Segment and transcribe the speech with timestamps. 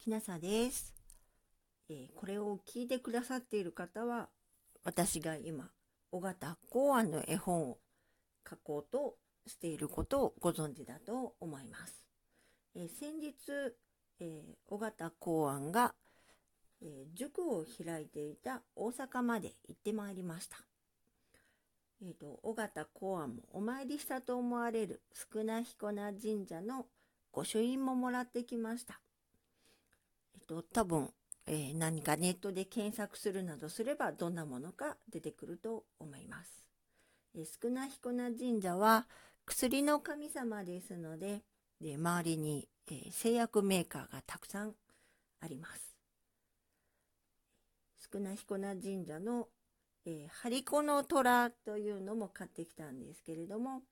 [0.00, 0.94] きなさです、
[1.90, 4.30] えー、これを聞いてくださっている方は、
[4.82, 5.68] 私が今、
[6.10, 7.78] 尾形考案の絵本を
[8.48, 9.16] 書こうと
[9.46, 12.02] していることをご存知だと思います。
[12.74, 13.34] えー、先日、
[14.20, 15.94] えー、尾形考案が、
[16.80, 20.56] えー、塾を開いていた大阪まで行ってまいりました。
[22.00, 26.86] えっ、ー、と、尾形考案もお参りしたと思われる少な彦名神社の
[27.32, 28.98] 御朱印ももらってきました。
[30.50, 31.10] と、多分、
[31.46, 36.66] えー、何かネットで検索するなどすればどんなものか出てくると思います。
[37.36, 39.06] え少な彦名神社は
[39.46, 41.42] 薬の神様ですので、
[41.80, 44.74] で周りに、え製薬メーカーがたくさん
[45.40, 45.96] あります。
[48.12, 49.48] 少な彦名神社の
[50.06, 53.82] えー、ハリコの虎というのも買ってきたんですけれども、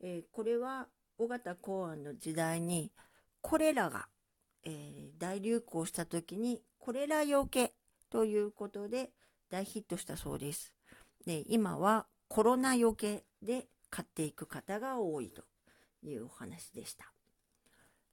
[0.00, 0.86] えー、これは
[1.18, 2.90] 尾形考案の時代に
[3.42, 4.08] コレラが、
[4.64, 7.74] えー、大流行した時にコレラよけ
[8.10, 9.10] ということで
[9.50, 10.72] 大ヒットしたそうです。
[11.26, 15.42] で今はコロナよけで買っていく方が多いと
[16.02, 17.12] いうお話でした。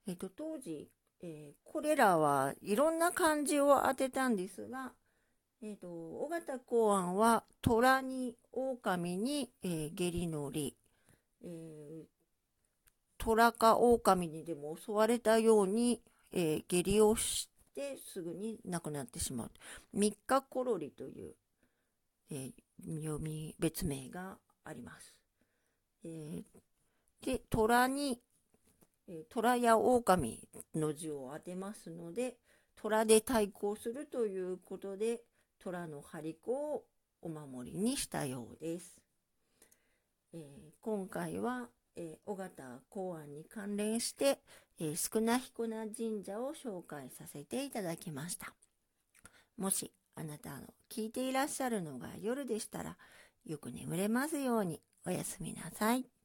[0.06, 0.90] えっ、と当時、
[1.22, 4.92] えコレラはいろんな漢字を当てたんですが
[5.62, 10.74] えっ、と、尾形公安は、虎に、狼に、えー、下痢のり、
[11.42, 12.04] えー、
[13.18, 16.00] 虎か狼にでも襲われたように、
[16.32, 19.50] えー、下痢をしてすぐに亡くなってしまう。
[19.92, 21.34] 三日コロリという、
[22.30, 25.14] えー、読み別名があります。
[26.04, 26.44] えー、
[27.26, 28.20] で、虎に、
[29.08, 32.36] え、虎や狼の字を当てますので、
[32.76, 35.22] 虎で対抗するということで、
[35.58, 36.84] 虎の張り子を
[37.20, 39.00] お守りにしたようです。
[40.32, 44.38] えー、今回は、えー、尾形公安に関連して、
[44.80, 48.54] えー、少な彦な神社を紹介させていただきました。
[49.56, 52.96] もしあなたの聞いていらっしゃるのが夜でしたら、
[53.44, 56.19] よく眠れますようにおやすみなさい。